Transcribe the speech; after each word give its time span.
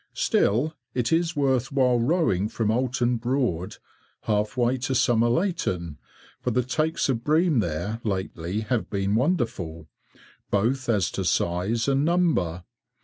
Still, 0.15 0.73
it 0.95 1.13
is 1.13 1.35
worth 1.35 1.71
while 1.71 1.99
rowing 1.99 2.49
from 2.49 2.71
Oulton 2.71 3.17
Broad, 3.17 3.75
half 4.21 4.57
way 4.57 4.77
to 4.79 4.95
Somerleyton, 4.95 5.97
for 6.41 6.49
the 6.49 6.63
takes 6.63 7.07
of 7.07 7.23
bream 7.23 7.59
there 7.59 8.01
lately 8.03 8.61
have 8.61 8.89
been 8.89 9.13
wonderful, 9.13 9.87
both 10.49 10.89
as 10.89 11.11
to 11.11 11.23
size 11.23 11.87
and 11.87 12.03
number. 12.03 12.63